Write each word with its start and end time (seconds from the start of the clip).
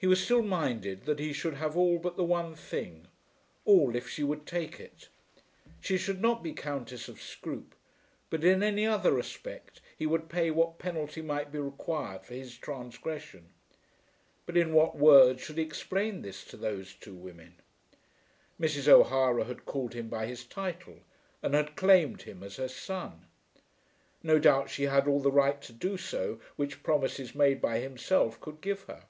He 0.00 0.06
was 0.06 0.24
still 0.24 0.40
minded 0.42 1.04
that 1.04 1.18
she 1.18 1.34
should 1.34 1.56
have 1.56 1.76
all 1.76 1.98
but 1.98 2.16
the 2.16 2.24
one 2.24 2.54
thing, 2.54 3.06
all 3.66 3.94
if 3.94 4.08
she 4.08 4.24
would 4.24 4.46
take 4.46 4.80
it. 4.80 5.10
She 5.78 5.98
should 5.98 6.22
not 6.22 6.42
be 6.42 6.54
Countess 6.54 7.06
of 7.06 7.20
Scroope; 7.20 7.74
but 8.30 8.42
in 8.42 8.62
any 8.62 8.86
other 8.86 9.12
respect 9.12 9.82
he 9.98 10.06
would 10.06 10.30
pay 10.30 10.50
what 10.50 10.78
penalty 10.78 11.20
might 11.20 11.52
be 11.52 11.58
required 11.58 12.24
for 12.24 12.32
his 12.32 12.56
transgression. 12.56 13.50
But 14.46 14.56
in 14.56 14.72
what 14.72 14.96
words 14.96 15.42
should 15.42 15.58
he 15.58 15.64
explain 15.64 16.22
this 16.22 16.46
to 16.46 16.56
those 16.56 16.94
two 16.94 17.12
women? 17.14 17.56
Mrs. 18.58 18.88
O'Hara 18.88 19.44
had 19.44 19.66
called 19.66 19.92
him 19.92 20.08
by 20.08 20.24
his 20.26 20.44
title 20.46 21.00
and 21.42 21.52
had 21.52 21.76
claimed 21.76 22.22
him 22.22 22.42
as 22.42 22.56
her 22.56 22.68
son. 22.68 23.26
No 24.22 24.38
doubt 24.38 24.70
she 24.70 24.84
had 24.84 25.06
all 25.06 25.20
the 25.20 25.30
right 25.30 25.60
to 25.60 25.74
do 25.74 25.98
so 25.98 26.40
which 26.56 26.82
promises 26.82 27.34
made 27.34 27.60
by 27.60 27.80
himself 27.80 28.40
could 28.40 28.62
give 28.62 28.84
her. 28.84 29.04